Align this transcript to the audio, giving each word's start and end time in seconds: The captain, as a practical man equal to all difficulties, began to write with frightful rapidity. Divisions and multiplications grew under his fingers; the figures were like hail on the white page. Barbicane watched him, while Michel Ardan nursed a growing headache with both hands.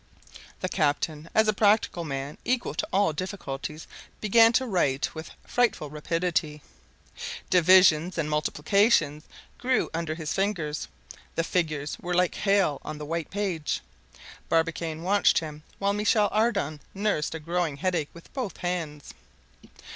The 0.61 0.67
captain, 0.67 1.29
as 1.35 1.47
a 1.47 1.53
practical 1.53 2.03
man 2.03 2.39
equal 2.43 2.73
to 2.73 2.87
all 2.91 3.13
difficulties, 3.13 3.85
began 4.19 4.51
to 4.53 4.65
write 4.65 5.13
with 5.13 5.29
frightful 5.45 5.91
rapidity. 5.91 6.63
Divisions 7.51 8.17
and 8.17 8.27
multiplications 8.27 9.25
grew 9.59 9.91
under 9.93 10.15
his 10.15 10.33
fingers; 10.33 10.87
the 11.35 11.43
figures 11.43 11.99
were 12.01 12.15
like 12.15 12.33
hail 12.33 12.81
on 12.83 12.97
the 12.97 13.05
white 13.05 13.29
page. 13.29 13.81
Barbicane 14.49 15.03
watched 15.03 15.37
him, 15.37 15.61
while 15.77 15.93
Michel 15.93 16.29
Ardan 16.31 16.79
nursed 16.95 17.35
a 17.35 17.39
growing 17.39 17.77
headache 17.77 18.09
with 18.11 18.33
both 18.33 18.57
hands. 18.57 19.13